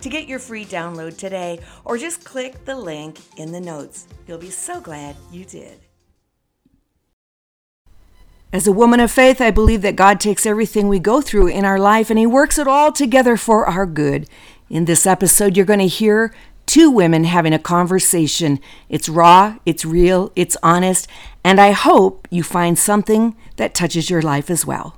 [0.00, 4.06] to get your free download today, or just click the link in the notes.
[4.26, 5.80] You'll be so glad you did.
[8.50, 11.66] As a woman of faith, I believe that God takes everything we go through in
[11.66, 14.26] our life and He works it all together for our good.
[14.70, 16.34] In this episode, you're going to hear
[16.64, 18.60] two women having a conversation.
[18.88, 21.08] It's raw, it's real, it's honest,
[21.42, 24.97] and I hope you find something that touches your life as well.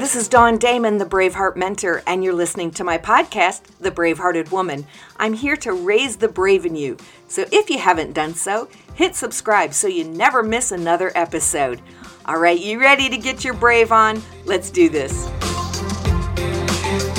[0.00, 4.50] This is Dawn Damon, the Braveheart Mentor, and you're listening to my podcast, The Bravehearted
[4.50, 4.86] Woman.
[5.18, 6.96] I'm here to raise the brave in you.
[7.28, 11.82] So if you haven't done so, hit subscribe so you never miss another episode.
[12.24, 14.22] All right, you ready to get your brave on?
[14.46, 15.28] Let's do this.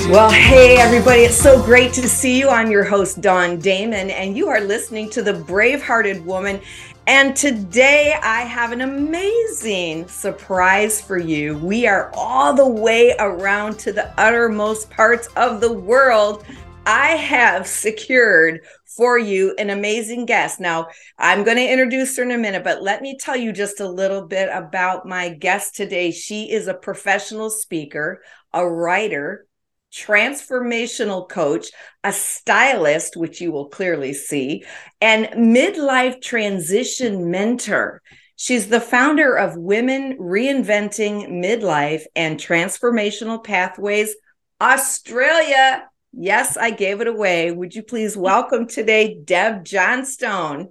[0.08, 2.48] Well, hey, everybody, it's so great to see you.
[2.48, 6.60] I'm your host, Dawn Damon, and you are listening to The Bravehearted Woman.
[7.08, 11.58] And today I have an amazing surprise for you.
[11.58, 16.44] We are all the way around to the uttermost parts of the world.
[16.86, 18.60] I have secured
[18.96, 20.60] for you an amazing guest.
[20.60, 23.80] Now, I'm going to introduce her in a minute, but let me tell you just
[23.80, 26.12] a little bit about my guest today.
[26.12, 28.22] She is a professional speaker,
[28.52, 29.46] a writer,
[29.92, 31.66] transformational coach,
[32.02, 34.64] a stylist, which you will clearly see,
[35.00, 38.00] and midlife transition mentor.
[38.36, 44.16] She's the founder of Women Reinventing Midlife and Transformational Pathways
[44.60, 45.88] Australia.
[46.12, 47.52] Yes, I gave it away.
[47.52, 50.70] Would you please welcome today Deb Johnstone?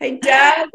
[0.00, 0.68] Hey, Deb.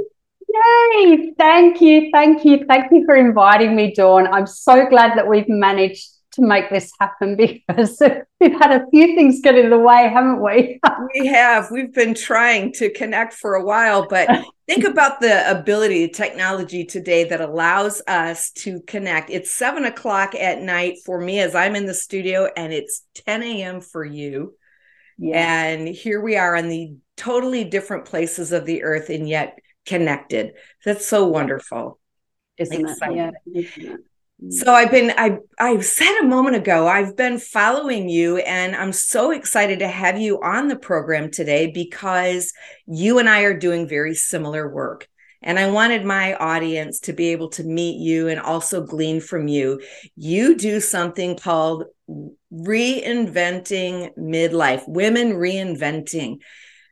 [0.53, 1.33] Yay!
[1.37, 4.27] Thank you, thank you, thank you for inviting me, Dawn.
[4.27, 7.35] I'm so glad that we've managed to make this happen
[7.67, 8.01] because
[8.39, 10.79] we've had a few things get in the way, haven't we?
[11.13, 11.69] we have.
[11.71, 14.29] We've been trying to connect for a while, but
[14.67, 19.29] think about the ability, technology today that allows us to connect.
[19.29, 23.43] It's seven o'clock at night for me as I'm in the studio, and it's 10
[23.43, 23.81] a.m.
[23.81, 24.55] for you.
[25.17, 25.63] Yeah.
[25.65, 30.53] And here we are on the totally different places of the earth and yet connected.
[30.83, 31.99] That's so wonderful.
[32.57, 32.97] Isn't it?
[33.45, 33.95] Yeah.
[34.49, 38.91] So I've been I I said a moment ago I've been following you and I'm
[38.91, 42.51] so excited to have you on the program today because
[42.87, 45.07] you and I are doing very similar work.
[45.43, 49.47] And I wanted my audience to be able to meet you and also glean from
[49.47, 49.81] you.
[50.15, 51.85] You do something called
[52.53, 56.37] reinventing midlife, women reinventing.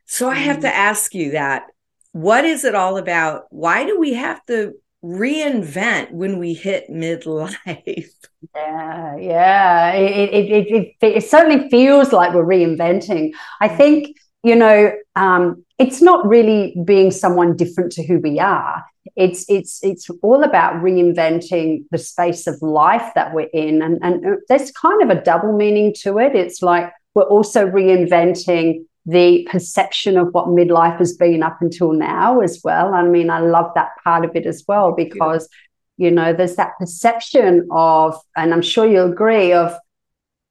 [0.06, 0.72] So I have to mm.
[0.72, 1.64] ask you that.
[2.12, 3.42] What is it all about?
[3.50, 4.74] Why do we have to
[5.04, 8.10] reinvent when we hit midlife.
[8.54, 9.92] Yeah, yeah.
[9.92, 13.32] It, it, it, it, it certainly feels like we're reinventing.
[13.60, 13.76] I mm.
[13.76, 18.82] think, you know, um, it's not really being someone different to who we are.
[19.14, 23.82] It's it's it's all about reinventing the space of life that we're in.
[23.82, 26.34] And, and uh, there's kind of a double meaning to it.
[26.34, 32.40] It's like we're also reinventing the perception of what midlife has been up until now
[32.40, 32.94] as well.
[32.94, 35.48] I mean, I love that part of it as well because,
[35.96, 39.74] you know, there's that perception of, and I'm sure you'll agree, of,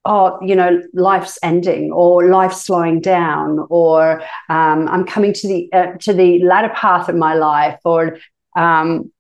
[0.06, 5.70] oh, you know, life's ending or life's slowing down, or um, I'm coming to the
[5.74, 8.18] uh, to the latter path of my life, or
[8.56, 9.12] um,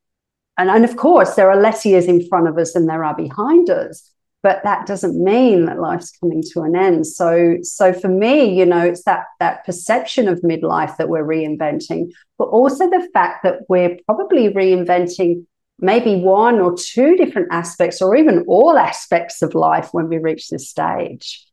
[0.59, 3.15] and, and of course there are less years in front of us than there are
[3.15, 4.11] behind us
[4.41, 8.65] but that doesn't mean that life's coming to an end so so for me you
[8.65, 13.61] know it's that that perception of midlife that we're reinventing but also the fact that
[13.67, 15.45] we're probably reinventing
[15.79, 20.49] maybe one or two different aspects or even all aspects of life when we reach
[20.49, 21.45] this stage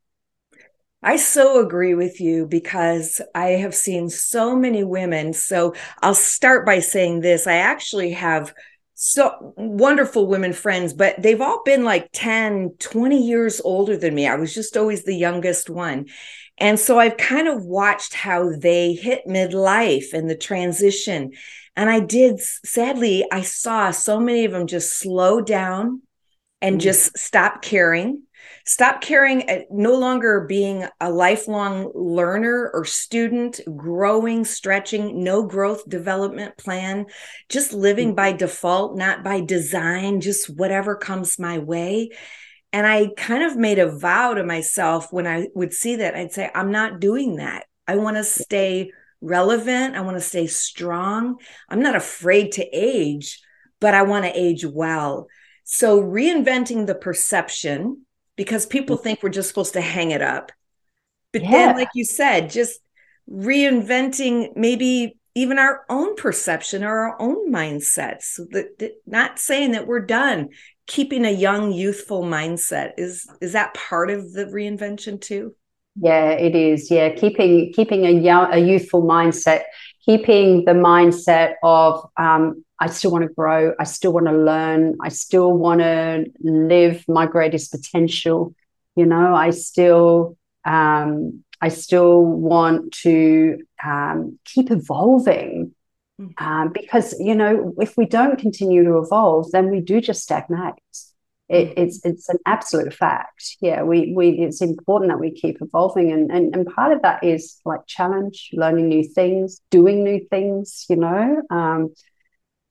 [1.03, 5.35] I so agree with you because I have seen so many women.
[5.35, 7.47] So I'll start by saying this.
[7.47, 8.53] I actually have
[8.99, 14.27] so wonderful women friends, but they've all been like 10, 20 years older than me.
[14.27, 16.07] I was just always the youngest one.
[16.57, 21.33] And so I've kind of watched how they hit midlife and the transition.
[21.77, 26.01] And I did, sadly, I saw so many of them just slow down
[26.63, 26.83] and mm.
[26.83, 28.23] just stop caring
[28.67, 35.89] stop caring uh, no longer being a lifelong learner or student growing stretching no growth
[35.89, 37.07] development plan
[37.49, 42.11] just living by default not by design just whatever comes my way.
[42.73, 46.33] And i kind of made a vow to myself when i would see that i'd
[46.33, 47.65] say i'm not doing that.
[47.89, 48.91] I want to stay
[49.21, 49.95] relevant.
[49.95, 51.37] I want to stay strong.
[51.69, 53.41] I'm not afraid to age
[53.81, 55.29] but i want to age well.
[55.65, 58.06] So reinventing the perception
[58.37, 59.05] because people mm-hmm.
[59.05, 60.53] think we're just supposed to hang it up.
[61.33, 61.51] But yeah.
[61.51, 62.81] then, like you said, just
[63.31, 68.41] reinventing maybe even our own perception or our own mindsets.
[69.07, 70.51] Not saying that we're done.
[70.87, 75.55] Keeping a young, youthful mindset is is that part of the reinvention too?
[76.01, 76.91] Yeah, it is.
[76.91, 79.63] Yeah, keeping keeping a young, a youthful mindset,
[80.07, 83.75] keeping the mindset of um, I still want to grow.
[83.79, 84.97] I still want to learn.
[85.03, 88.55] I still want to live my greatest potential.
[88.95, 95.75] You know, I still, um, I still want to um, keep evolving
[96.21, 96.41] mm.
[96.41, 100.75] um, because you know, if we don't continue to evolve, then we do just stagnate.
[101.49, 101.75] It, mm.
[101.77, 103.57] it's it's an absolute fact.
[103.61, 107.23] Yeah, we we it's important that we keep evolving, and, and and part of that
[107.23, 110.87] is like challenge, learning new things, doing new things.
[110.89, 111.95] You know, um,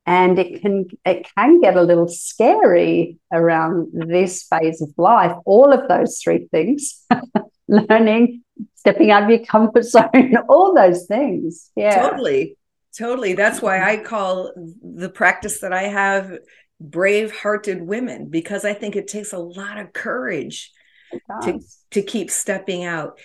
[0.06, 5.74] and it can it can get a little scary around this phase of life all
[5.74, 7.06] of those three things
[7.68, 8.44] learning
[8.75, 12.57] stepping out of your comfort zone all those things yeah totally
[12.98, 14.51] totally that's why i call
[14.83, 16.38] the practice that i have
[16.80, 20.72] brave hearted women because i think it takes a lot of courage
[21.44, 21.60] to,
[21.92, 23.18] to keep stepping out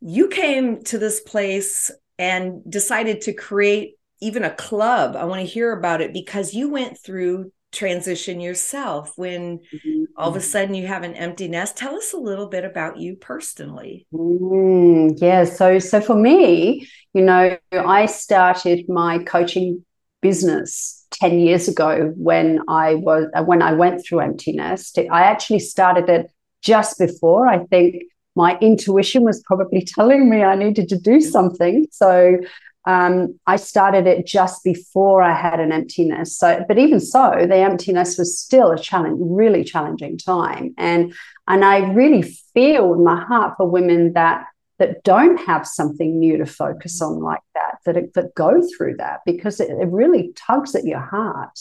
[0.00, 5.16] you came to this place and decided to create even a club.
[5.16, 10.04] I want to hear about it because you went through transition yourself when mm-hmm.
[10.16, 11.76] all of a sudden you have an empty nest.
[11.76, 14.06] Tell us a little bit about you personally.
[14.12, 19.84] Mm, yeah, so so for me, you know, I started my coaching
[20.20, 24.98] business 10 years ago when I was when I went through empty nest.
[24.98, 26.30] I actually started it
[26.62, 28.02] just before I think
[28.34, 31.86] my intuition was probably telling me I needed to do something.
[31.90, 32.38] So
[32.86, 36.38] um, I started it just before I had an empty nest.
[36.38, 40.74] So, but even so, the empty nest was still a challenge, really challenging time.
[40.78, 41.12] And
[41.46, 44.46] and I really feel in my heart for women that
[44.78, 49.20] that don't have something new to focus on like that, that that go through that
[49.26, 51.58] because it, it really tugs at your heart.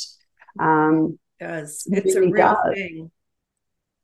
[0.60, 2.74] Um, it does it's it really a real does.
[2.74, 3.12] thing?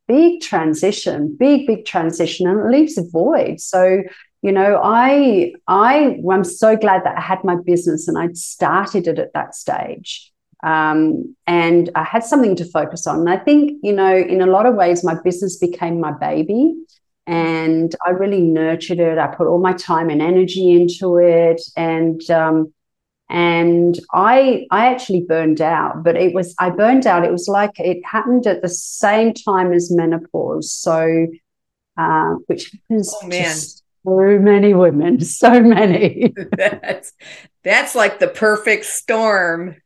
[0.08, 3.60] Big transition, big big transition, and it leaves a void.
[3.60, 4.04] So
[4.44, 9.08] you know i i i'm so glad that i had my business and i'd started
[9.08, 10.32] it at that stage
[10.64, 14.46] um, and i had something to focus on and i think you know in a
[14.46, 16.76] lot of ways my business became my baby
[17.26, 22.30] and i really nurtured it i put all my time and energy into it and
[22.30, 22.74] um,
[23.30, 27.80] and i i actually burned out but it was i burned out it was like
[27.80, 31.28] it happened at the same time as menopause so
[31.98, 33.56] uh, which happens oh, man.
[33.56, 36.34] So many women, so many.
[36.58, 37.14] that's
[37.64, 39.78] that's like the perfect storm.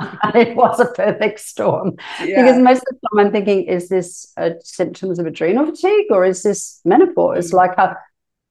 [0.34, 2.42] it was a perfect storm yeah.
[2.42, 6.24] because most of the time I'm thinking, is this a symptoms of adrenal fatigue or
[6.24, 7.48] is this menopause?
[7.48, 7.56] Mm-hmm.
[7.56, 7.96] Like, a,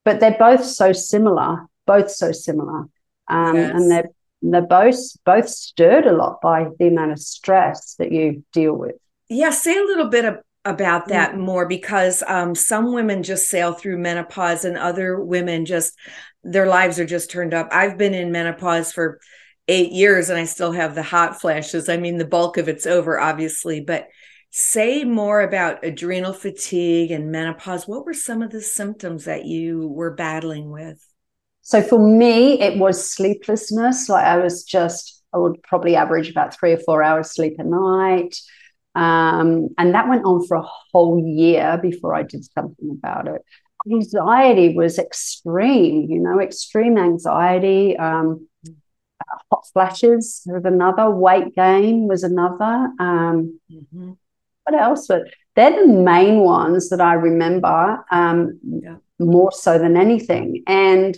[0.06, 2.88] but they're both so similar, both so similar,
[3.28, 3.72] um, yes.
[3.74, 4.10] and they're
[4.44, 8.96] they're both both stirred a lot by the amount of stress that you deal with.
[9.30, 11.42] Yeah, say a little bit of, about that mm-hmm.
[11.42, 15.98] more because um, some women just sail through menopause and other women just
[16.44, 17.70] their lives are just turned up.
[17.72, 19.20] I've been in menopause for
[19.68, 21.90] eight years and I still have the hot flashes.
[21.90, 24.08] I mean, the bulk of it's over, obviously, but
[24.52, 27.88] say more about adrenal fatigue and menopause.
[27.88, 31.00] What were some of the symptoms that you were battling with?
[31.62, 34.10] So for me, it was sleeplessness.
[34.10, 37.64] Like I was just, I would probably average about three or four hours sleep a
[37.64, 38.36] night.
[38.96, 43.42] Um, and that went on for a whole year before I did something about it.
[43.92, 47.98] Anxiety was extreme, you know, extreme anxiety.
[47.98, 48.48] Um,
[49.52, 52.90] hot flashes was another, weight gain was another.
[53.00, 54.14] Um, mm-hmm.
[54.64, 55.08] What else?
[55.08, 55.24] But
[55.56, 58.96] they're the main ones that I remember um, yeah.
[59.20, 60.64] more so than anything.
[60.68, 61.18] And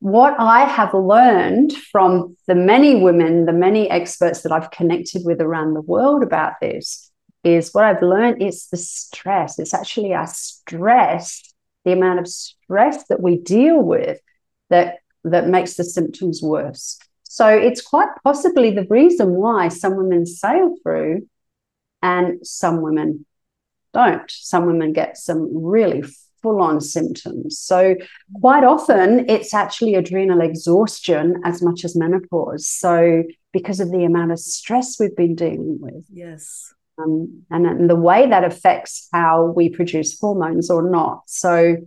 [0.00, 5.40] what I have learned from the many women, the many experts that I've connected with
[5.40, 7.10] around the world about this
[7.42, 9.58] is what I've learned is the stress.
[9.58, 14.18] It's actually our stress, the amount of stress that we deal with
[14.70, 16.98] that that makes the symptoms worse.
[17.34, 21.28] So it's quite possibly the reason why some women sail through
[22.00, 23.26] and some women
[23.92, 24.30] don't.
[24.30, 26.04] Some women get some really
[26.42, 27.58] full on symptoms.
[27.58, 27.96] So,
[28.40, 32.68] quite often, it's actually adrenal exhaustion as much as menopause.
[32.68, 36.04] So, because of the amount of stress we've been dealing with.
[36.12, 36.72] Yes.
[36.98, 41.22] Um, and, and the way that affects how we produce hormones or not.
[41.26, 41.78] So,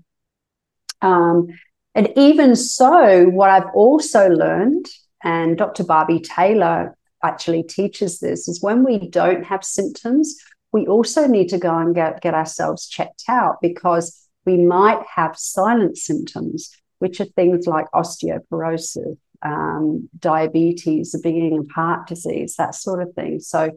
[1.01, 1.47] um,
[1.95, 4.87] and even so, what I've also learned,
[5.23, 5.83] and Dr.
[5.83, 10.35] Barbie Taylor actually teaches this, is when we don't have symptoms,
[10.71, 15.37] we also need to go and get, get ourselves checked out because we might have
[15.37, 22.75] silent symptoms, which are things like osteoporosis, um, diabetes, the beginning of heart disease, that
[22.75, 23.39] sort of thing.
[23.39, 23.71] So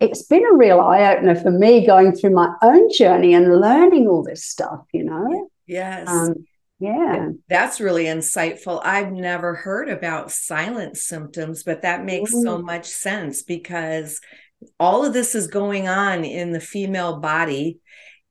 [0.00, 4.08] it's been a real eye opener for me going through my own journey and learning
[4.08, 5.48] all this stuff, you know?
[5.66, 6.08] Yes.
[6.08, 6.46] Um,
[6.82, 7.28] yeah.
[7.48, 8.80] That's really insightful.
[8.84, 12.42] I've never heard about silent symptoms, but that makes mm.
[12.42, 14.20] so much sense because
[14.80, 17.78] all of this is going on in the female body.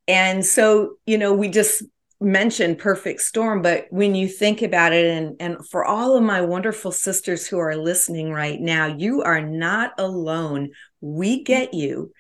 [0.06, 1.82] And so, you know, we just
[2.20, 6.42] mentioned perfect storm, but when you think about it, and, and for all of my
[6.42, 10.72] wonderful sisters who are listening right now, you are not alone.
[11.00, 12.12] We get you.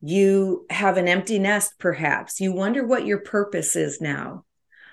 [0.00, 2.40] You have an empty nest, perhaps.
[2.40, 4.44] You wonder what your purpose is now.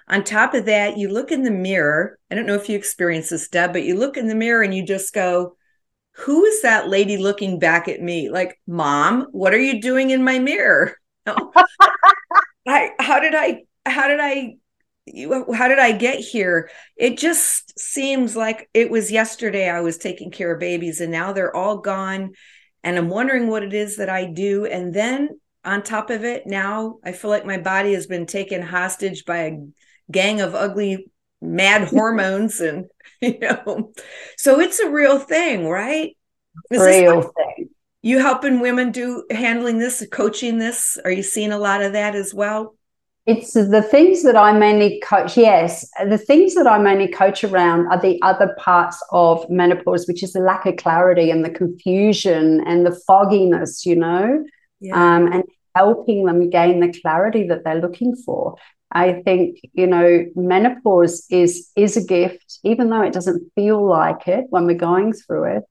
[0.07, 2.19] On top of that, you look in the mirror.
[2.29, 4.73] I don't know if you experience this, Deb, but you look in the mirror and
[4.73, 5.55] you just go,
[6.17, 8.29] who is that lady looking back at me?
[8.29, 10.97] Like, mom, what are you doing in my mirror?
[11.27, 11.51] Oh.
[12.67, 14.57] I, how did I, how did I,
[15.55, 16.69] how did I get here?
[16.95, 21.33] It just seems like it was yesterday I was taking care of babies and now
[21.33, 22.33] they're all gone.
[22.83, 24.67] And I'm wondering what it is that I do.
[24.67, 28.61] And then on top of it, now I feel like my body has been taken
[28.61, 29.57] hostage by a
[30.11, 32.85] gang of ugly, mad hormones and
[33.21, 33.93] you know.
[34.37, 36.15] So it's a real thing right?
[36.71, 37.69] Is real like, thing.
[38.01, 40.97] you helping women do handling this coaching this?
[41.03, 42.75] Are you seeing a lot of that as well?
[43.25, 47.87] It's the things that i mainly coach yes the things that i mainly coach around
[47.87, 52.63] are the other parts of menopause which is the lack of clarity and the confusion
[52.67, 54.45] and the fogginess you know?
[54.79, 54.93] Yeah.
[54.93, 55.43] um, and
[55.75, 58.57] helping them gain the clarity that they're looking for
[58.95, 64.27] I think you know menopause is is a gift, even though it doesn't feel like
[64.27, 65.63] it when we're going through it.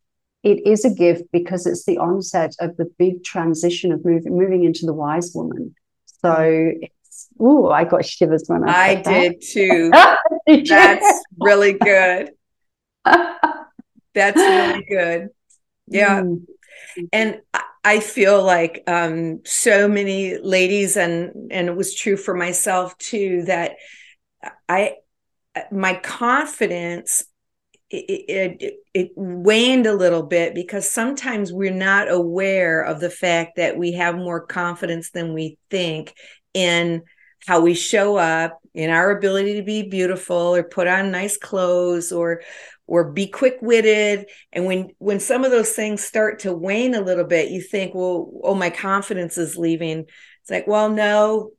[0.42, 4.64] It is a gift because it's the onset of the big transition of moving moving
[4.64, 5.74] into the wise woman.
[6.04, 8.72] So it's oh, I got shivers when I.
[8.72, 9.90] I did too.
[10.46, 12.30] did That's really good.
[13.04, 15.28] That's really good.
[15.86, 16.20] Yeah.
[16.20, 16.44] Mm.
[17.10, 17.62] And I
[18.00, 23.72] feel like um, so many ladies, and and it was true for myself too, that
[24.68, 24.96] I
[25.70, 27.24] my confidence
[27.90, 33.56] it, it, it, waned a little bit because sometimes we're not aware of the fact
[33.56, 36.14] that we have more confidence than we think
[36.54, 37.02] in
[37.46, 42.10] how we show up in our ability to be beautiful or put on nice clothes
[42.10, 42.42] or
[42.86, 44.26] or be quick-witted.
[44.52, 47.94] And when when some of those things start to wane a little bit you think
[47.94, 50.00] well oh my confidence is leaving.
[50.00, 51.52] It's like well no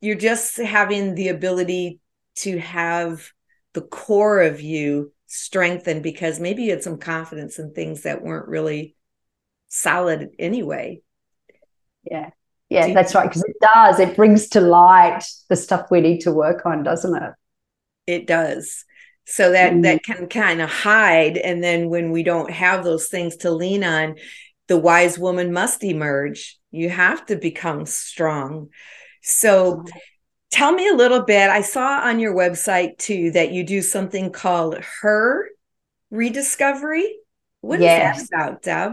[0.00, 2.00] you're just having the ability
[2.36, 3.30] to have
[3.74, 8.48] the core of you strengthened because maybe you had some confidence in things that weren't
[8.48, 8.96] really
[9.68, 11.02] solid anyway.
[12.04, 12.30] Yeah.
[12.68, 13.98] Yeah that's right because it does.
[13.98, 17.32] It brings to light the stuff we need to work on doesn't it?
[18.06, 18.84] It does
[19.30, 19.82] so that mm-hmm.
[19.82, 23.84] that can kind of hide and then when we don't have those things to lean
[23.84, 24.16] on
[24.68, 26.58] the wise woman must emerge.
[26.70, 28.68] You have to become strong.
[29.22, 29.84] So
[30.50, 34.32] tell me a little bit i saw on your website too that you do something
[34.32, 35.46] called her
[36.10, 37.18] rediscovery.
[37.60, 38.22] What yes.
[38.22, 38.92] is that about deb?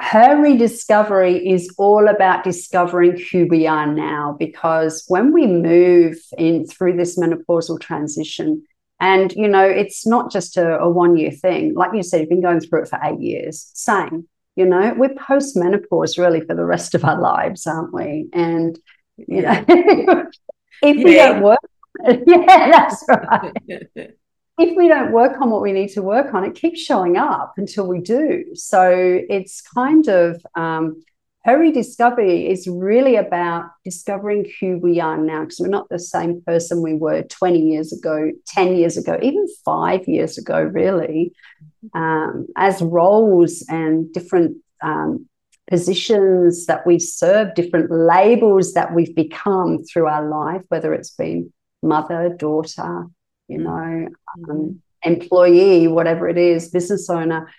[0.00, 6.66] Her rediscovery is all about discovering who we are now because when we move in
[6.66, 8.64] through this menopausal transition
[9.00, 11.74] and, you know, it's not just a, a one year thing.
[11.74, 13.70] Like you said, you've been going through it for eight years.
[13.74, 18.28] Same, you know, we're post menopause really for the rest of our lives, aren't we?
[18.32, 18.78] And,
[19.16, 21.58] you know, if we don't work,
[22.04, 23.52] yeah, that's right.
[24.58, 27.54] if we don't work on what we need to work on, it keeps showing up
[27.56, 28.54] until we do.
[28.54, 31.02] So it's kind of, um,
[31.44, 36.42] her rediscovery is really about discovering who we are now because we're not the same
[36.42, 41.32] person we were 20 years ago 10 years ago even five years ago really
[41.94, 45.28] um, as roles and different um,
[45.68, 51.52] positions that we serve different labels that we've become through our life whether it's been
[51.82, 53.06] mother daughter
[53.48, 54.08] you know
[54.48, 57.50] um, employee, whatever it is, business owner,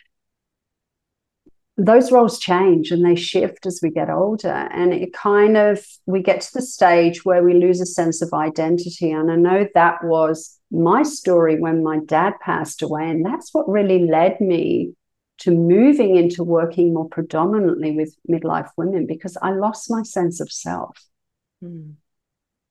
[1.78, 4.70] those roles change and they shift as we get older.
[4.72, 8.34] And it kind of, we get to the stage where we lose a sense of
[8.34, 9.12] identity.
[9.12, 13.10] And I know that was my story when my dad passed away.
[13.10, 14.94] And that's what really led me
[15.40, 20.50] to moving into working more predominantly with midlife women because I lost my sense of
[20.50, 20.98] self.
[21.62, 21.96] Mm.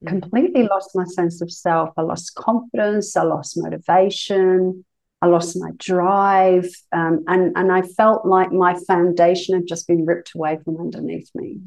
[0.06, 1.90] Completely lost my sense of self.
[1.98, 3.16] I lost confidence.
[3.16, 4.84] I lost motivation.
[5.24, 6.68] I lost my drive.
[6.92, 11.30] Um, and, and I felt like my foundation had just been ripped away from underneath
[11.34, 11.60] me.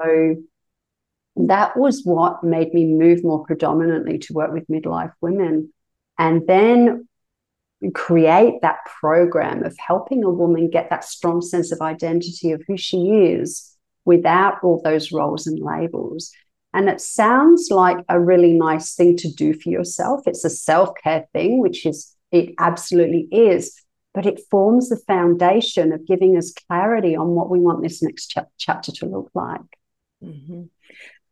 [0.00, 0.36] So
[1.36, 5.70] that was what made me move more predominantly to work with midlife women.
[6.18, 7.06] And then
[7.92, 12.76] create that program of helping a woman get that strong sense of identity of who
[12.78, 13.76] she is
[14.06, 16.32] without all those roles and labels.
[16.72, 20.22] And it sounds like a really nice thing to do for yourself.
[20.26, 23.80] It's a self care thing, which is, it absolutely is.
[24.14, 28.28] But it forms the foundation of giving us clarity on what we want this next
[28.28, 29.60] ch- chapter to look like.
[30.24, 30.62] Mm-hmm.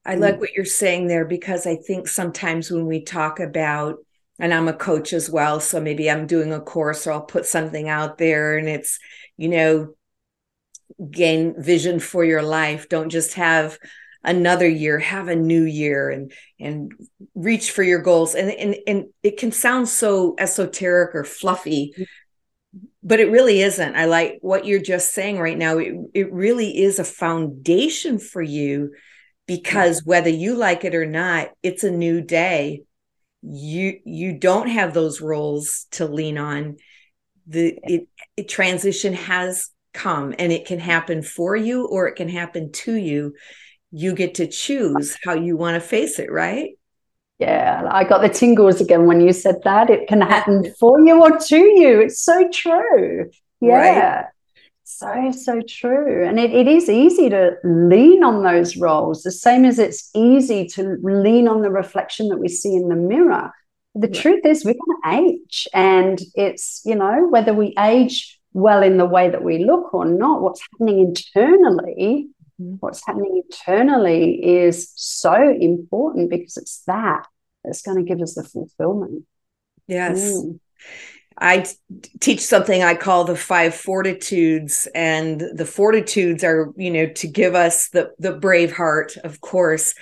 [0.04, 3.96] I like what you're saying there because I think sometimes when we talk about
[4.38, 5.58] and I'm a coach as well.
[5.60, 9.00] So maybe I'm doing a course or I'll put something out there and it's,
[9.36, 9.94] you know,
[11.10, 12.88] gain vision for your life.
[12.88, 13.78] Don't just have
[14.26, 16.92] another year, have a new year and and
[17.34, 18.34] reach for your goals.
[18.34, 21.94] And and and it can sound so esoteric or fluffy,
[23.02, 23.96] but it really isn't.
[23.96, 25.78] I like what you're just saying right now.
[25.78, 28.92] It, it really is a foundation for you
[29.46, 32.82] because whether you like it or not, it's a new day
[33.48, 36.76] you you don't have those roles to lean on
[37.46, 42.28] the it, it, transition has come and it can happen for you or it can
[42.28, 43.34] happen to you
[43.90, 46.70] you get to choose how you want to face it right
[47.38, 51.20] yeah i got the tingles again when you said that it can happen for you
[51.20, 54.26] or to you it's so true yeah right?
[54.88, 56.24] So, so true.
[56.24, 60.64] And it, it is easy to lean on those roles, the same as it's easy
[60.68, 63.50] to lean on the reflection that we see in the mirror.
[63.96, 64.22] The yeah.
[64.22, 65.66] truth is, we're going to age.
[65.74, 70.04] And it's, you know, whether we age well in the way that we look or
[70.04, 72.28] not, what's happening internally,
[72.60, 72.74] mm-hmm.
[72.80, 77.26] what's happening internally is so important because it's that
[77.64, 79.24] that's going to give us the fulfillment.
[79.86, 80.20] Yes.
[80.20, 80.60] Mm.
[81.38, 81.66] I
[82.20, 87.54] teach something I call the five fortitudes, and the fortitudes are, you know, to give
[87.54, 89.94] us the the brave heart, of course.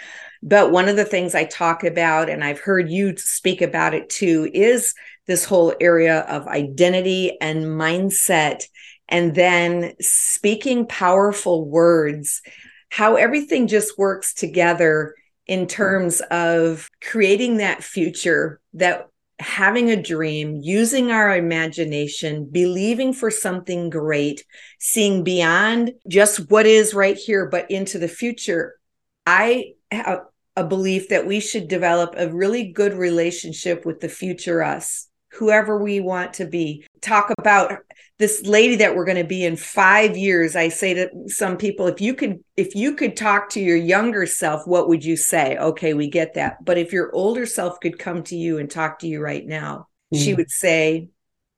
[0.43, 4.11] But one of the things I talk about, and I've heard you speak about it
[4.11, 4.95] too, is
[5.27, 8.64] this whole area of identity and mindset,
[9.09, 12.43] and then speaking powerful words,
[12.90, 15.14] how everything just works together
[15.47, 23.31] in terms of creating that future that having a dream, using our imagination, believing for
[23.31, 24.45] something great,
[24.79, 28.79] seeing beyond just what is right here, but into the future.
[29.27, 34.62] I have a belief that we should develop a really good relationship with the future
[34.62, 36.87] us, whoever we want to be.
[37.01, 37.79] Talk about
[38.18, 40.55] this lady that we're going to be in 5 years.
[40.55, 44.27] I say to some people if you could if you could talk to your younger
[44.27, 45.57] self, what would you say?
[45.57, 46.64] Okay, we get that.
[46.64, 49.88] But if your older self could come to you and talk to you right now,
[50.14, 50.23] mm.
[50.23, 51.09] she would say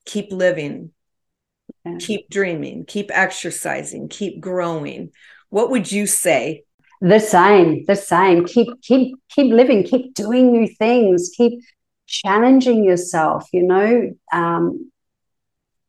[0.04, 0.92] keep living.
[1.84, 1.96] Yeah.
[1.98, 5.10] Keep dreaming, keep exercising, keep growing.
[5.50, 6.64] What would you say
[7.00, 11.60] the same the same keep keep keep living keep doing new things keep
[12.06, 14.90] challenging yourself you know um,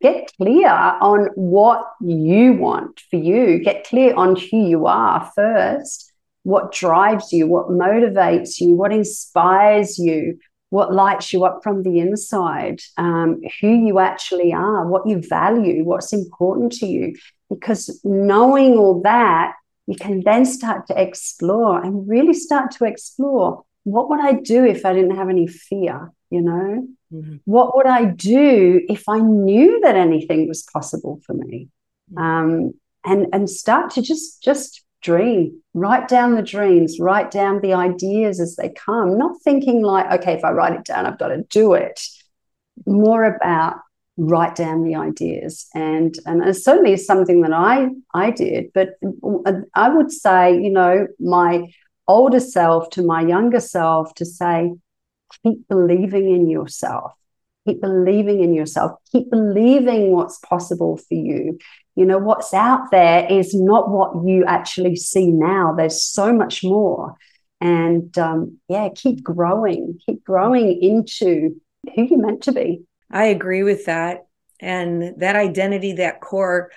[0.02, 3.60] get clear on what you want for you.
[3.64, 6.12] Get clear on who you are first,
[6.44, 12.00] what drives you, what motivates you, what inspires you, what lights you up from the
[12.00, 17.16] inside, um, who you actually are, what you value, what's important to you.
[17.50, 19.54] Because knowing all that,
[19.88, 24.66] you can then start to explore and really start to explore what would I do
[24.66, 26.12] if I didn't have any fear?
[26.30, 27.38] You know, mm-hmm.
[27.46, 31.70] what would I do if I knew that anything was possible for me?
[32.12, 32.22] Mm-hmm.
[32.22, 32.74] Um,
[33.06, 38.42] and and start to just just dream, write down the dreams, write down the ideas
[38.42, 39.18] as they come.
[39.18, 42.02] Not thinking like, okay, if I write it down, I've got to do it.
[42.86, 43.78] More about
[44.18, 48.98] write down the ideas and and it certainly is something that i i did but
[49.76, 51.72] i would say you know my
[52.08, 54.74] older self to my younger self to say,
[55.44, 57.14] keep believing in yourself.
[57.68, 58.94] Keep believing in yourself.
[59.12, 61.58] Keep believing what's possible for you.
[61.96, 65.74] You know, what's out there is not what you actually see now.
[65.76, 67.16] There's so much more.
[67.60, 71.60] And um, yeah, keep growing, keep growing into
[71.96, 72.84] who you're meant to be.
[73.12, 74.28] I agree with that.
[74.60, 76.72] And that identity, that core,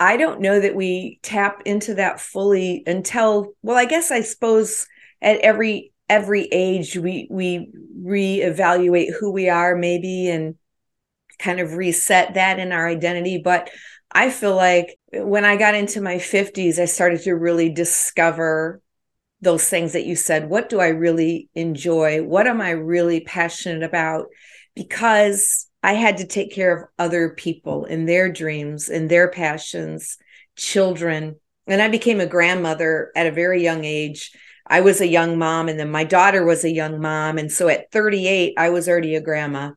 [0.00, 4.86] I don't know that we tap into that fully until, well, I guess I suppose
[5.20, 7.70] at every every age we we
[8.02, 10.56] reevaluate who we are maybe and
[11.38, 13.40] kind of reset that in our identity.
[13.44, 13.70] But
[14.10, 18.80] I feel like when I got into my 50s, I started to really discover
[19.42, 20.48] those things that you said.
[20.48, 22.22] What do I really enjoy?
[22.22, 24.26] What am I really passionate about?
[24.74, 30.18] Because I had to take care of other people and their dreams and their passions,
[30.56, 31.36] children.
[31.66, 34.32] And I became a grandmother at a very young age.
[34.66, 37.38] I was a young mom, and then my daughter was a young mom.
[37.38, 39.72] And so at 38, I was already a grandma.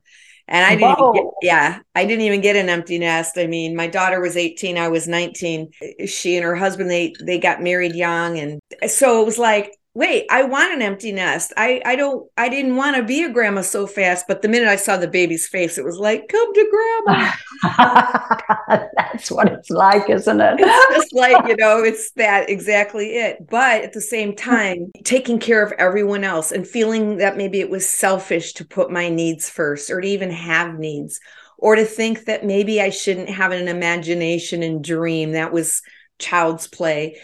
[0.48, 3.38] And I didn't, get, yeah, I didn't even get an empty nest.
[3.38, 5.72] I mean, my daughter was 18, I was 19.
[6.06, 10.26] She and her husband, they they got married young, and so it was like wait
[10.30, 11.54] i want an empty nest.
[11.58, 14.68] I i don't i didn't want to be a grandma so fast but the minute
[14.68, 17.32] i saw the baby's face it was like come to grandma.
[18.96, 20.56] That's what it's like isn't it?
[20.60, 23.48] It's just like you know it's that exactly it.
[23.50, 27.70] But at the same time taking care of everyone else and feeling that maybe it
[27.70, 31.20] was selfish to put my needs first or to even have needs
[31.58, 35.82] or to think that maybe i shouldn't have an imagination and dream that was
[36.20, 37.18] child's play.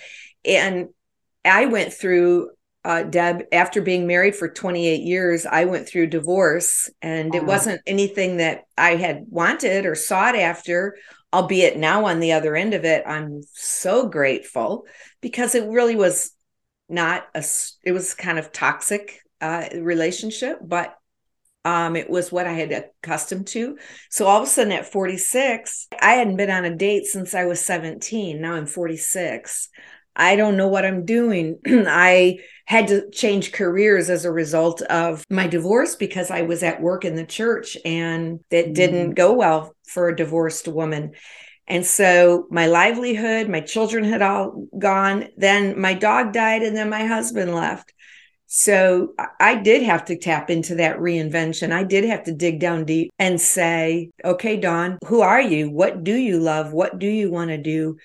[0.46, 0.90] And
[1.44, 2.52] I went through
[2.90, 7.82] uh, Deb, after being married for 28 years, I went through divorce and it wasn't
[7.86, 10.98] anything that I had wanted or sought after,
[11.32, 14.88] albeit now on the other end of it, I'm so grateful
[15.22, 16.32] because it really was
[16.90, 17.46] not a,
[17.84, 20.98] it was kind of toxic uh, relationship, but
[21.66, 23.78] um, it was what I had accustomed to.
[24.10, 27.46] So all of a sudden at 46, I hadn't been on a date since I
[27.46, 28.42] was 17.
[28.42, 29.70] Now I'm 46.
[30.16, 31.60] I don't know what I'm doing.
[31.68, 36.82] I had to change careers as a result of my divorce because I was at
[36.82, 38.74] work in the church and it mm-hmm.
[38.74, 41.14] didn't go well for a divorced woman.
[41.70, 45.28] And so my livelihood, my children had all gone.
[45.38, 47.94] Then my dog died, and then my husband left.
[48.48, 51.72] So I did have to tap into that reinvention.
[51.72, 55.70] I did have to dig down deep and say, okay, Dawn, who are you?
[55.70, 56.74] What do you love?
[56.74, 57.98] What do you want to do?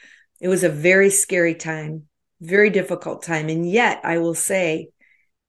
[0.44, 2.04] It was a very scary time
[2.44, 3.48] very difficult time.
[3.48, 4.88] And yet, I will say,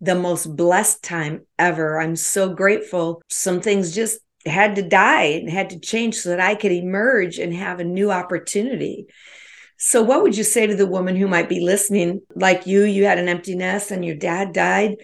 [0.01, 1.99] the most blessed time ever.
[1.99, 3.21] I'm so grateful.
[3.29, 7.39] Some things just had to die and had to change so that I could emerge
[7.39, 9.07] and have a new opportunity.
[9.77, 12.83] So, what would you say to the woman who might be listening, like you?
[12.83, 14.95] You had an empty nest and your dad died.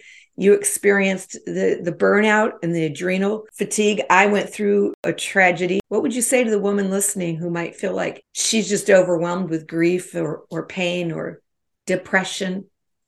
[0.42, 4.02] You experienced the, the burnout and the adrenal fatigue.
[4.10, 5.78] I went through a tragedy.
[5.88, 9.50] What would you say to the woman listening who might feel like she's just overwhelmed
[9.50, 11.40] with grief or, or pain or
[11.86, 12.66] depression,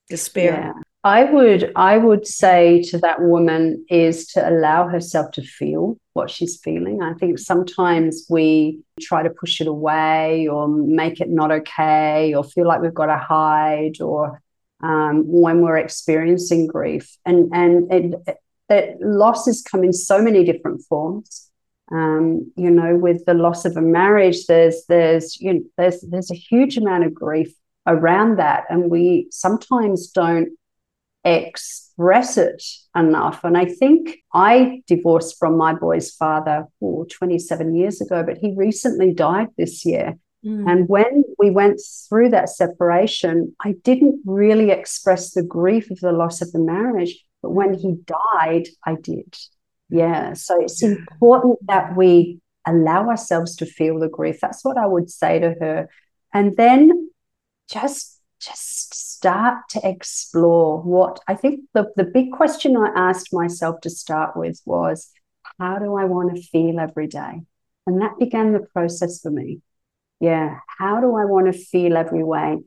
[0.09, 0.73] despair?
[0.77, 0.83] Yeah.
[1.03, 6.31] I would I would say to that woman is to allow herself to feel what
[6.31, 7.03] she's feeling.
[7.03, 12.45] I think sometimes we try to push it away or make it not okay or
[12.45, 14.41] feel like we've got to hide or
[14.85, 20.83] um, when we're experiencing grief and and it, that losses come in so many different
[20.89, 21.51] forms.
[21.93, 26.31] Um, you know, with the loss of a marriage, there's there's you know, there's there's
[26.31, 27.53] a huge amount of grief
[27.87, 28.65] around that.
[28.69, 30.51] And we sometimes don't
[31.25, 32.63] express it
[32.95, 33.45] enough.
[33.45, 38.55] And I think I divorced from my boy's father oh, 27 years ago, but he
[38.57, 40.19] recently died this year.
[40.45, 40.71] Mm.
[40.71, 46.13] And when we went through that separation, I didn't really express the grief of the
[46.13, 47.25] loss of the marriage.
[47.43, 49.35] But when he died, I did.
[49.89, 50.35] Yeah.
[50.35, 54.39] So it's important that we allow ourselves to feel the grief.
[54.41, 55.89] That's what I would say to her.
[56.33, 57.11] And then
[57.71, 63.81] just just start to explore what I think the, the big question I asked myself
[63.83, 65.11] to start with was
[65.59, 67.41] how do I want to feel every day?
[67.87, 69.61] And that began the process for me.
[70.25, 70.59] Yeah.
[70.79, 72.59] How do I want to feel every way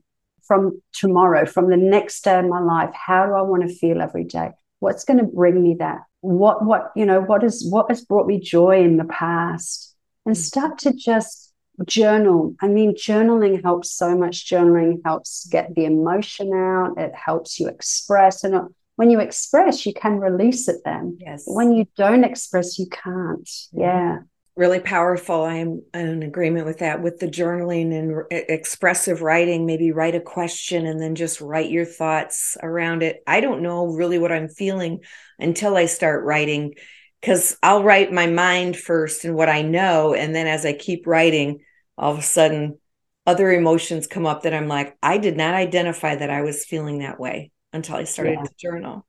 [0.46, 2.90] from tomorrow, from the next day of my life?
[2.94, 4.50] How do I want to feel every day?
[4.78, 6.02] What's going to bring me that?
[6.20, 9.96] What, what, you know, what is, what has brought me joy in the past?
[10.24, 10.38] And mm.
[10.38, 11.52] start to just
[11.84, 12.54] journal.
[12.60, 14.48] I mean, journaling helps so much.
[14.48, 18.44] Journaling helps get the emotion out, it helps you express.
[18.44, 21.18] And when you express, you can release it then.
[21.20, 21.44] Yes.
[21.46, 23.48] When you don't express, you can't.
[23.72, 24.18] Yeah.
[24.58, 25.44] Really powerful.
[25.44, 27.00] I'm in agreement with that.
[27.00, 31.84] With the journaling and expressive writing, maybe write a question and then just write your
[31.84, 33.22] thoughts around it.
[33.24, 35.04] I don't know really what I'm feeling
[35.38, 36.74] until I start writing
[37.20, 40.12] because I'll write my mind first and what I know.
[40.12, 41.60] And then as I keep writing,
[41.96, 42.80] all of a sudden
[43.28, 46.98] other emotions come up that I'm like, I did not identify that I was feeling
[46.98, 48.42] that way until I started yeah.
[48.42, 49.06] to journal.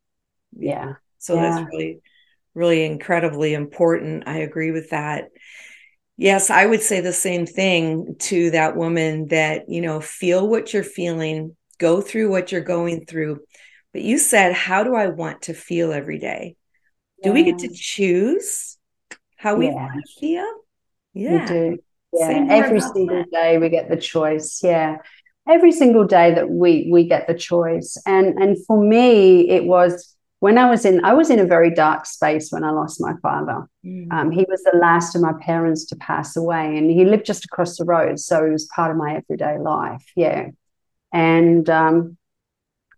[0.55, 0.93] Yeah.
[1.17, 1.41] So yeah.
[1.41, 2.01] that's really
[2.53, 4.27] really incredibly important.
[4.27, 5.29] I agree with that.
[6.17, 10.73] Yes, I would say the same thing to that woman that, you know, feel what
[10.73, 13.39] you're feeling, go through what you're going through.
[13.93, 16.55] But you said, how do I want to feel every day?
[17.23, 18.77] Do we get to choose
[19.37, 19.73] how we yeah.
[19.73, 20.53] want to feel?
[21.13, 21.41] Yeah.
[21.41, 21.77] We do.
[22.13, 22.45] Yeah.
[22.49, 23.31] Every single that.
[23.31, 24.61] day we get the choice.
[24.63, 24.97] Yeah.
[25.47, 27.97] Every single day that we we get the choice.
[28.05, 31.73] And and for me, it was when I was in, I was in a very
[31.73, 33.67] dark space when I lost my father.
[33.85, 34.11] Mm.
[34.11, 37.45] Um, he was the last of my parents to pass away, and he lived just
[37.45, 40.05] across the road, so he was part of my everyday life.
[40.15, 40.47] Yeah,
[41.11, 42.17] and um,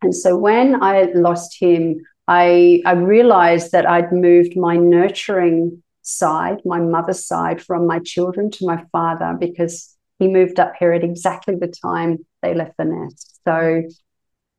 [0.02, 6.62] and so when I lost him, I I realized that I'd moved my nurturing side,
[6.66, 11.04] my mother's side, from my children to my father because he moved up here at
[11.04, 13.40] exactly the time they left the nest.
[13.46, 13.84] So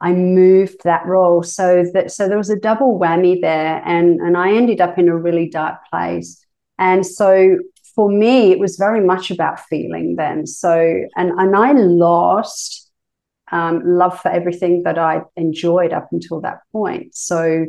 [0.02, 1.42] I moved that role.
[1.44, 5.08] So that so there was a double whammy there, and and I ended up in
[5.08, 6.44] a really dark place.
[6.78, 7.58] And so
[7.94, 10.46] for me, it was very much about feeling then.
[10.46, 10.72] So
[11.16, 12.90] and and I lost
[13.52, 17.14] um, love for everything that I enjoyed up until that point.
[17.14, 17.66] So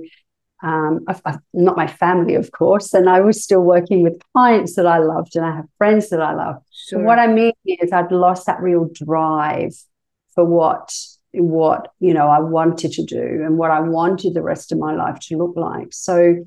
[0.64, 1.06] um,
[1.54, 5.36] not my family, of course, and I was still working with clients that I loved,
[5.36, 6.64] and I have friends that I love.
[6.72, 7.04] Sure.
[7.04, 9.74] What I mean is, I'd lost that real drive
[10.34, 10.96] for what
[11.34, 14.94] what you know I wanted to do and what I wanted the rest of my
[14.94, 15.88] life to look like.
[15.92, 16.46] So,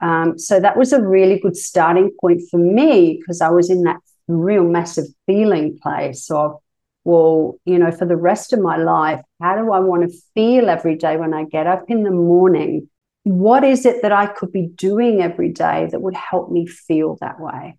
[0.00, 3.82] um, so that was a really good starting point for me because I was in
[3.84, 6.56] that real massive feeling place of,
[7.04, 10.68] well, you know, for the rest of my life, how do I want to feel
[10.68, 12.88] every day when I get up in the morning?
[13.24, 17.16] What is it that I could be doing every day that would help me feel
[17.20, 17.78] that way?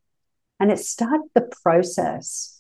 [0.60, 2.55] And it started the process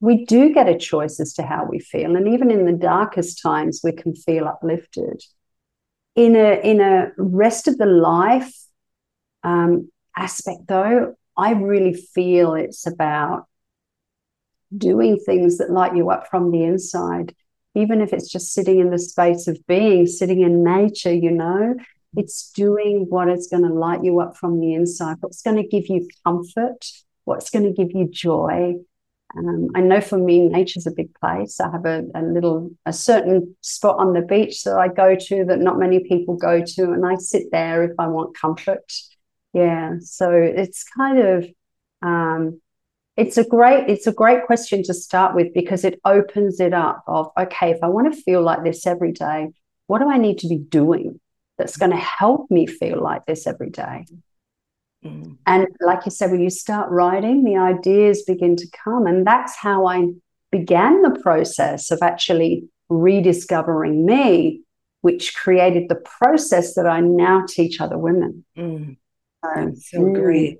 [0.00, 2.16] we do get a choice as to how we feel.
[2.16, 5.22] And even in the darkest times, we can feel uplifted.
[6.16, 8.52] In a, in a rest of the life
[9.44, 13.46] um, aspect, though, I really feel it's about
[14.76, 17.34] doing things that light you up from the inside,
[17.74, 21.74] even if it's just sitting in the space of being, sitting in nature, you know,
[22.16, 25.66] it's doing what is going to light you up from the inside, what's going to
[25.66, 26.84] give you comfort,
[27.24, 28.74] what's going to give you joy,
[29.36, 31.60] um, I know for me, nature's a big place.
[31.60, 35.44] I have a, a, little, a certain spot on the beach that I go to
[35.44, 38.92] that not many people go to, and I sit there if I want comfort.
[39.52, 41.46] Yeah, so it's kind of,
[42.02, 42.60] um,
[43.16, 47.04] it's a great, it's a great question to start with because it opens it up.
[47.06, 49.48] Of okay, if I want to feel like this every day,
[49.86, 51.20] what do I need to be doing
[51.58, 54.06] that's going to help me feel like this every day?
[55.04, 55.36] Mm.
[55.46, 59.06] And like you said, when you start writing, the ideas begin to come.
[59.06, 60.08] And that's how I
[60.50, 64.62] began the process of actually rediscovering me,
[65.00, 68.44] which created the process that I now teach other women.
[68.56, 68.96] Mm.
[69.44, 70.58] So, so mm.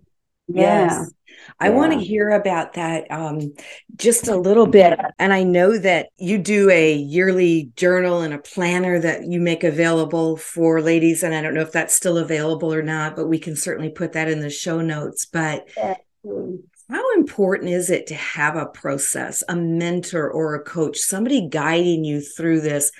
[0.52, 0.62] Great.
[0.62, 0.86] Yeah.
[0.86, 1.12] Yes.
[1.58, 1.74] I yeah.
[1.74, 3.54] want to hear about that um,
[3.96, 4.98] just a little bit.
[5.18, 9.64] And I know that you do a yearly journal and a planner that you make
[9.64, 11.22] available for ladies.
[11.22, 14.12] And I don't know if that's still available or not, but we can certainly put
[14.12, 15.26] that in the show notes.
[15.26, 21.48] But how important is it to have a process, a mentor or a coach, somebody
[21.48, 22.90] guiding you through this?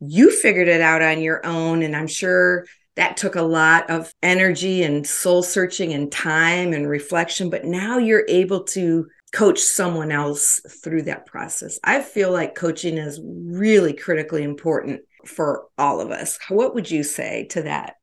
[0.00, 4.12] You figured it out on your own, and I'm sure that took a lot of
[4.22, 10.12] energy and soul searching and time and reflection but now you're able to coach someone
[10.12, 11.80] else through that process.
[11.82, 16.38] I feel like coaching is really critically important for all of us.
[16.48, 17.96] What would you say to that?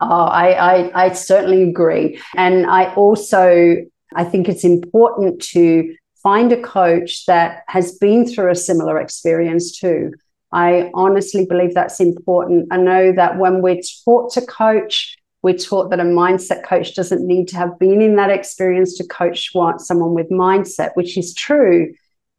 [0.00, 2.20] Oh i i, I certainly agree.
[2.36, 3.76] And i also
[4.14, 9.78] i think it's important to find a coach that has been through a similar experience
[9.78, 10.12] too
[10.52, 12.68] I honestly believe that's important.
[12.70, 17.26] I know that when we're taught to coach, we're taught that a mindset coach doesn't
[17.26, 21.92] need to have been in that experience to coach someone with mindset, which is true.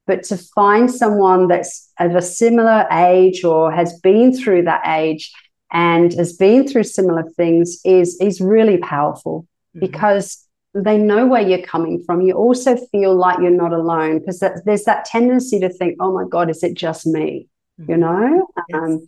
[0.06, 5.34] But to find someone that's of a similar age or has been through that age
[5.72, 9.80] and has been through similar things is, is really powerful mm-hmm.
[9.80, 10.46] because
[10.76, 12.22] they know where you're coming from.
[12.22, 16.26] You also feel like you're not alone because there's that tendency to think, oh my
[16.30, 17.48] God, is it just me?
[17.78, 18.02] You mm-hmm.
[18.02, 19.08] know um,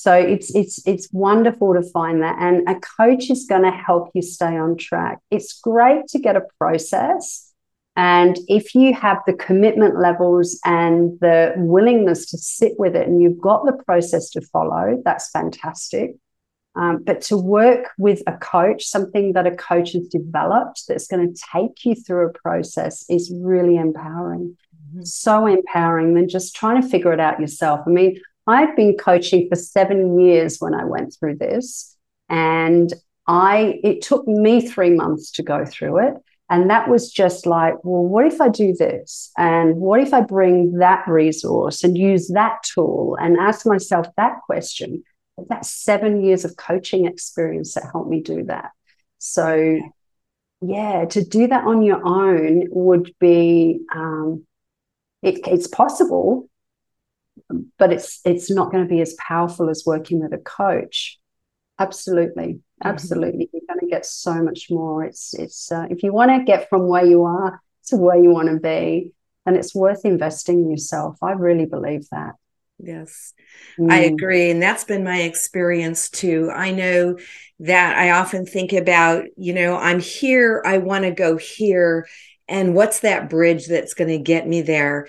[0.00, 2.38] so it's it's it's wonderful to find that.
[2.40, 5.18] And a coach is going to help you stay on track.
[5.30, 7.52] It's great to get a process.
[7.96, 13.20] And if you have the commitment levels and the willingness to sit with it and
[13.20, 16.12] you've got the process to follow that's fantastic.
[16.76, 21.34] Um, but to work with a coach something that a coach has developed that's going
[21.34, 24.56] to take you through a process is really empowering
[24.90, 25.04] mm-hmm.
[25.04, 27.80] so empowering than just trying to figure it out yourself.
[27.86, 31.96] I mean, I'd been coaching for seven years when I went through this,
[32.28, 32.92] and
[33.26, 36.14] I it took me three months to go through it.
[36.50, 39.30] And that was just like, well, what if I do this?
[39.38, 44.40] And what if I bring that resource and use that tool and ask myself that
[44.46, 45.04] question?
[45.48, 48.72] That's seven years of coaching experience that helped me do that.
[49.18, 49.80] So,
[50.60, 54.44] yeah, to do that on your own would be, um,
[55.22, 56.48] it, it's possible,
[57.78, 61.18] but it's it's not going to be as powerful as working with a coach.
[61.78, 62.88] Absolutely, mm-hmm.
[62.88, 63.56] absolutely, mm-hmm.
[63.56, 65.04] you're going to get so much more.
[65.04, 68.30] It's it's uh, if you want to get from where you are to where you
[68.30, 69.12] want to be,
[69.46, 71.18] then it's worth investing in yourself.
[71.22, 72.34] I really believe that.
[72.78, 73.34] Yes,
[73.78, 73.90] mm.
[73.90, 74.50] I agree.
[74.50, 76.50] And that's been my experience too.
[76.54, 77.18] I know
[77.60, 82.06] that I often think about, you know, I'm here, I want to go here.
[82.50, 85.08] And what's that bridge that's going to get me there?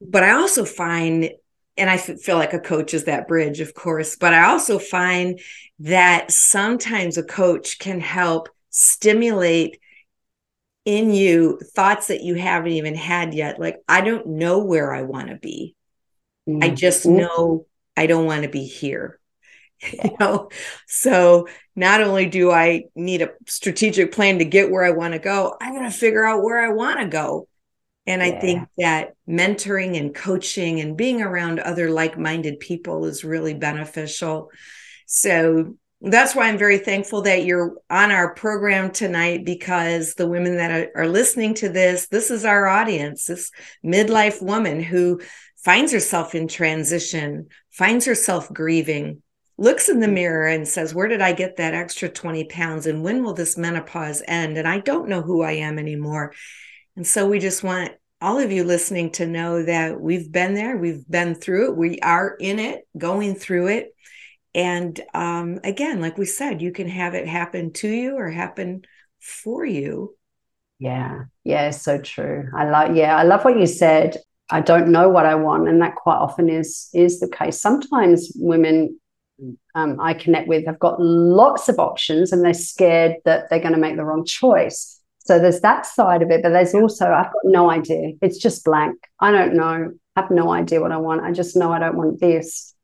[0.00, 1.30] But I also find
[1.78, 5.40] and I feel like a coach is that bridge, of course, but I also find
[5.80, 9.78] that sometimes a coach can help stimulate
[10.86, 13.58] in you thoughts that you haven't even had yet.
[13.58, 15.76] Like, I don't know where I want to be.
[16.48, 16.62] Mm-hmm.
[16.62, 19.18] I just know I don't want to be here.
[19.82, 20.02] Yeah.
[20.04, 20.48] You know,
[20.86, 25.18] so not only do I need a strategic plan to get where I want to
[25.18, 27.46] go, I'm going to figure out where I want to go.
[28.06, 33.24] And I think that mentoring and coaching and being around other like minded people is
[33.24, 34.50] really beneficial.
[35.06, 40.56] So that's why I'm very thankful that you're on our program tonight because the women
[40.56, 43.50] that are, listening to this, this is our audience, this
[43.84, 45.20] midlife woman who
[45.64, 49.22] finds herself in transition, finds herself grieving,
[49.58, 52.86] looks in the mirror and says, Where did I get that extra 20 pounds?
[52.86, 54.58] And when will this menopause end?
[54.58, 56.34] And I don't know who I am anymore.
[56.96, 60.76] And so we just want all of you listening to know that we've been there,
[60.76, 63.94] we've been through it, we are in it, going through it.
[64.54, 68.82] And um, again, like we said, you can have it happen to you or happen
[69.20, 70.16] for you.
[70.78, 72.48] Yeah, yeah, so true.
[72.54, 74.16] I love, yeah, I love what you said.
[74.48, 77.60] I don't know what I want, and that quite often is is the case.
[77.60, 78.98] Sometimes women
[79.74, 83.74] um, I connect with have got lots of options, and they're scared that they're going
[83.74, 85.00] to make the wrong choice.
[85.18, 88.12] So there's that side of it, but there's also, I've got no idea.
[88.22, 88.96] It's just blank.
[89.20, 89.92] I don't know.
[90.14, 91.24] I have no idea what I want.
[91.24, 92.74] I just know I don't want this.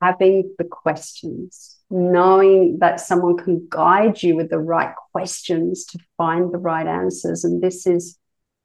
[0.00, 6.52] Having the questions, knowing that someone can guide you with the right questions to find
[6.54, 7.44] the right answers.
[7.44, 8.16] And this is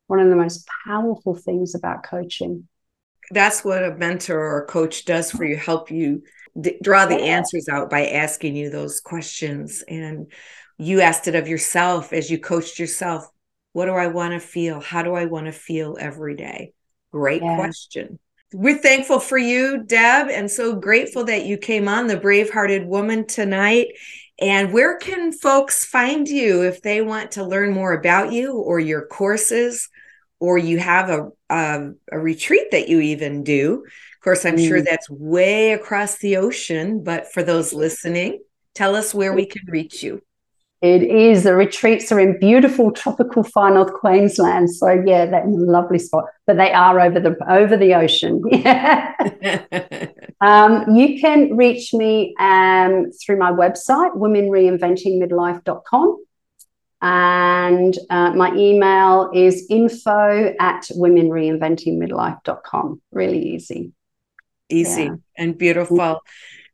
[0.07, 2.69] one of the most powerful things about coaching.
[3.31, 6.23] That's what a mentor or a coach does for you, help you
[6.59, 9.83] d- draw the answers out by asking you those questions.
[9.87, 10.31] And
[10.77, 13.29] you asked it of yourself as you coached yourself
[13.73, 14.79] what do i want to feel?
[14.79, 16.71] How do i want to feel every day?
[17.11, 17.57] Great yeah.
[17.57, 18.19] question.
[18.53, 22.87] We're thankful for you deb and so grateful that you came on the brave hearted
[22.87, 23.87] woman tonight.
[24.39, 28.79] And where can folks find you if they want to learn more about you or
[28.79, 29.89] your courses
[30.45, 34.67] or you have a, a, a retreat that you even do of course i'm mm.
[34.67, 38.39] sure that's way across the ocean but for those listening
[38.75, 40.21] tell us where we can reach you
[40.81, 41.43] it is.
[41.43, 44.69] The retreats are in beautiful tropical far north Queensland.
[44.69, 46.25] So yeah, that's a lovely spot.
[46.45, 48.41] But they are over the over the ocean.
[50.41, 56.24] um, you can reach me um, through my website, womenreinventingmidlife.com.
[57.01, 63.01] And uh, my email is info at womenreinventingmidlife.com.
[63.11, 63.91] Really easy.
[64.69, 65.15] Easy yeah.
[65.37, 66.21] and beautiful.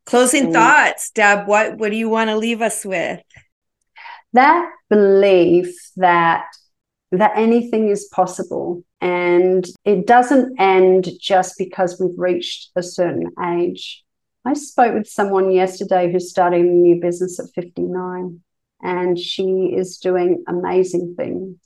[0.06, 0.52] Closing mm.
[0.52, 1.46] thoughts, Deb.
[1.46, 3.20] What what do you want to leave us with?
[4.32, 6.44] that belief that
[7.10, 14.02] that anything is possible and it doesn't end just because we've reached a certain age.
[14.46, 18.40] I spoke with someone yesterday who's starting a new business at 59
[18.82, 21.56] and she is doing amazing things.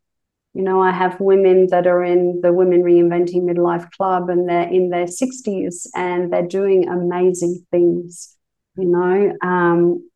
[0.54, 4.68] You know, I have women that are in the Women Reinventing Midlife Club and they're
[4.68, 8.34] in their 60s and they're doing amazing things.
[8.78, 10.08] You know, um,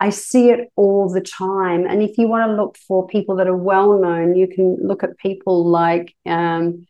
[0.00, 1.86] I see it all the time.
[1.86, 5.04] And if you want to look for people that are well known, you can look
[5.04, 6.86] at people like um,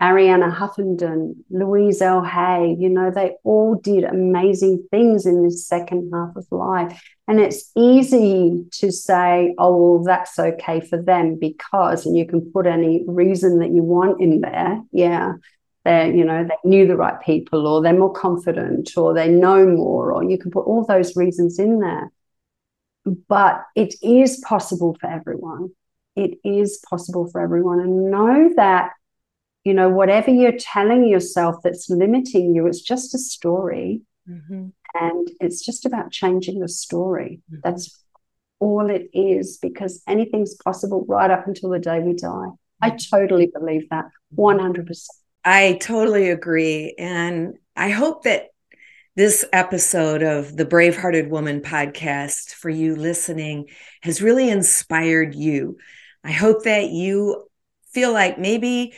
[0.00, 2.22] Arianna Huffington, Louise L.
[2.22, 2.76] Hay.
[2.78, 7.02] You know, they all did amazing things in this second half of life.
[7.32, 12.52] And it's easy to say, oh, well, that's okay for them because, and you can
[12.52, 14.82] put any reason that you want in there.
[14.92, 15.34] Yeah.
[15.84, 19.66] They're, you know, they knew the right people, or they're more confident, or they know
[19.66, 22.12] more, or you can put all those reasons in there
[23.04, 25.70] but it is possible for everyone.
[26.14, 27.80] It is possible for everyone.
[27.80, 28.90] And know that,
[29.64, 34.02] you know, whatever you're telling yourself that's limiting you, it's just a story.
[34.28, 34.68] Mm-hmm.
[34.94, 37.40] And it's just about changing the story.
[37.50, 37.60] Mm-hmm.
[37.64, 38.02] That's
[38.60, 42.48] all it is because anything's possible right up until the day we die.
[42.80, 45.06] I totally believe that 100%.
[45.44, 46.94] I totally agree.
[46.98, 48.48] And I hope that
[49.14, 53.68] this episode of the Bravehearted Woman podcast for you listening
[54.02, 55.78] has really inspired you.
[56.24, 57.46] I hope that you
[57.92, 58.94] feel like maybe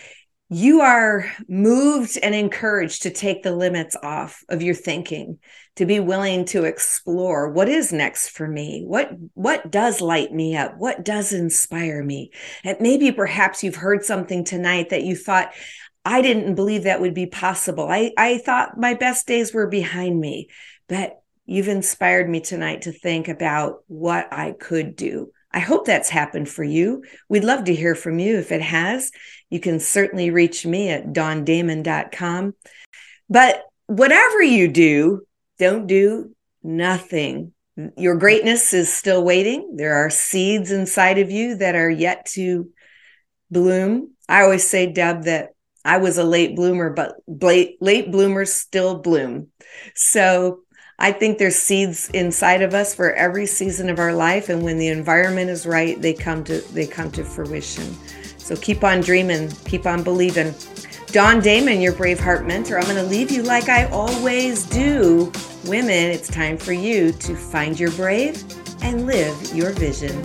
[0.50, 5.38] you are moved and encouraged to take the limits off of your thinking
[5.76, 8.84] to be willing to explore what is next for me.
[8.86, 10.74] What what does light me up?
[10.76, 12.30] What does inspire me?
[12.62, 15.52] And maybe perhaps you've heard something tonight that you thought
[16.04, 17.88] i didn't believe that would be possible.
[17.88, 20.48] I i thought my best days were behind me.
[20.88, 26.08] But you've inspired me tonight to think about what i could do I hope that's
[26.08, 27.04] happened for you.
[27.28, 29.12] We'd love to hear from you if it has.
[29.50, 32.54] You can certainly reach me at dawndamon.com.
[33.30, 35.22] But whatever you do,
[35.60, 36.34] don't do
[36.64, 37.52] nothing.
[37.96, 39.76] Your greatness is still waiting.
[39.76, 42.70] There are seeds inside of you that are yet to
[43.48, 44.10] bloom.
[44.28, 45.50] I always say, Deb, that
[45.84, 49.52] I was a late bloomer, but late, late bloomers still bloom.
[49.94, 50.63] So
[50.98, 54.78] I think there's seeds inside of us for every season of our life, and when
[54.78, 57.96] the environment is right, they come to they come to fruition.
[58.38, 60.54] So keep on dreaming, keep on believing.
[61.06, 65.32] Dawn Damon, your Braveheart mentor, I'm going to leave you like I always do.
[65.64, 68.44] Women, it's time for you to find your brave
[68.82, 70.22] and live your vision.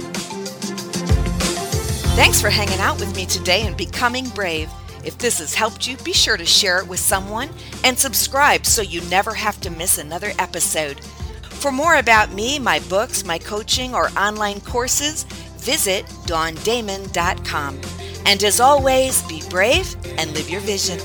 [2.15, 4.69] Thanks for hanging out with me today and becoming brave.
[5.09, 7.49] If this has helped you, be sure to share it with someone
[7.83, 11.03] and subscribe so you never have to miss another episode.
[11.45, 15.23] For more about me, my books, my coaching, or online courses,
[15.57, 17.81] visit dawndamon.com.
[18.27, 20.99] And as always, be brave and live your vision.